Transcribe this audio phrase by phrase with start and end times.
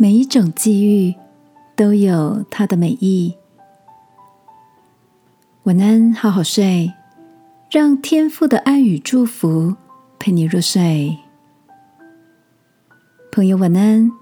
[0.00, 1.12] 每一种际遇
[1.74, 3.34] 都有它的美意。
[5.64, 6.92] 晚安，好好睡，
[7.68, 9.74] 让天父的爱与祝福
[10.16, 11.18] 陪你入睡。
[13.32, 14.12] 朋友，晚安。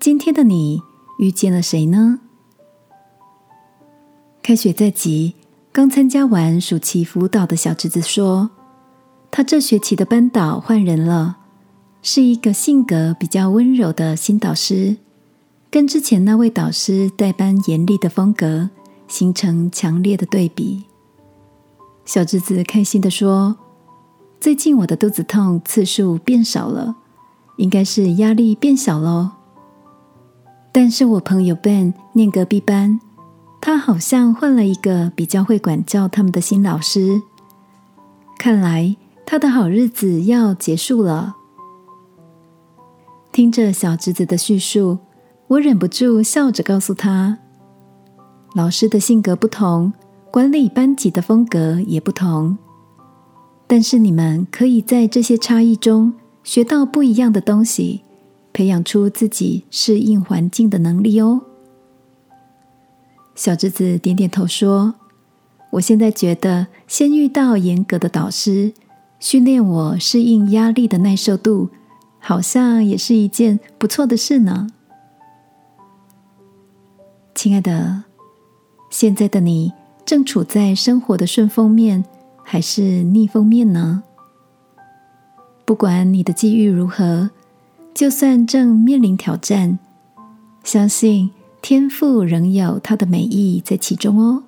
[0.00, 0.82] 今天的你
[1.20, 2.18] 遇见了谁呢？
[4.42, 5.36] 开学在即，
[5.70, 8.50] 刚参加完暑期辅导的小侄子说，
[9.30, 11.36] 他这学期的班导换人了。
[12.02, 14.96] 是一个性格比较温柔的新导师，
[15.70, 18.70] 跟之前那位导师带班严厉的风格
[19.06, 20.84] 形成强烈的对比。
[22.04, 23.56] 小侄子开心的说
[24.40, 26.94] ：“最近我的肚子痛次数变少了，
[27.56, 29.32] 应该是压力变小喽。”
[30.72, 33.00] 但是我朋友 Ben 念隔壁班，
[33.60, 37.20] 他好像换了一个比较会管教他们的新老师，
[38.38, 41.34] 看来他的好日子要结束了。
[43.38, 44.98] 听着小侄子的叙述，
[45.46, 47.38] 我忍不住笑着告诉他
[48.52, 49.92] ：“老师的性格不同，
[50.32, 52.58] 管理班级的风格也不同，
[53.68, 58.02] 但是你们可以在这些差异中学到不一样的东西，
[58.52, 61.42] 培养出自己适应环境的能力哦。”
[63.36, 64.96] 小侄子点点头说
[65.70, 68.72] ：“我现在觉得，先遇到严格的导师，
[69.20, 71.68] 训练我适应压力的耐受度。”
[72.18, 74.68] 好像也是一件不错的事呢，
[77.34, 78.04] 亲爱的，
[78.90, 79.72] 现在的你
[80.04, 82.04] 正处在生活的顺风面
[82.42, 84.02] 还是逆风面呢？
[85.64, 87.30] 不管你的际遇如何，
[87.94, 89.78] 就算正面临挑战，
[90.64, 91.30] 相信
[91.62, 94.42] 天赋仍有它的美意在其中哦。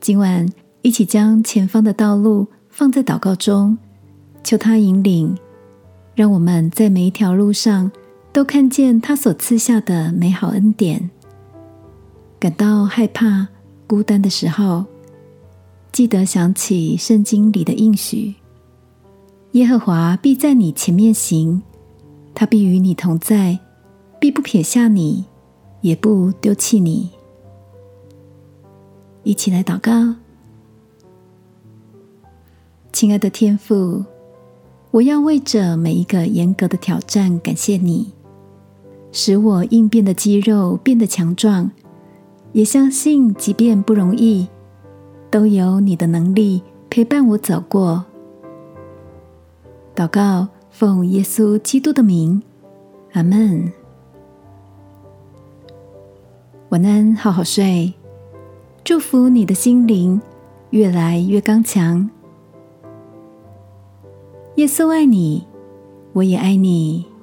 [0.00, 0.48] 今晚
[0.82, 3.78] 一起将前方的道路放在祷告中，
[4.42, 5.36] 求他引领。
[6.14, 7.90] 让我们在每一条路上
[8.32, 11.10] 都看见他所赐下的美好恩典。
[12.38, 13.48] 感到害怕、
[13.86, 14.84] 孤单的时候，
[15.90, 18.34] 记得想起圣经里的应许：
[19.52, 21.62] 耶和华必在你前面行，
[22.34, 23.58] 他必与你同在，
[24.20, 25.24] 必不撇下你，
[25.80, 27.10] 也不丢弃你。
[29.22, 30.14] 一起来祷告，
[32.92, 34.04] 亲爱的天父。
[34.94, 38.12] 我要为着每一个严格的挑战感谢你，
[39.10, 41.68] 使我应变的肌肉变得强壮。
[42.52, 44.46] 也相信，即便不容易，
[45.32, 48.04] 都有你的能力陪伴我走过。
[49.96, 52.40] 祷告，奉耶稣基督的名，
[53.14, 53.72] 阿门。
[56.68, 57.92] 晚安，好好睡。
[58.84, 60.22] 祝福你的心灵
[60.70, 62.08] 越来越刚强。
[64.56, 65.44] 耶稣爱你，
[66.12, 67.13] 我也爱你。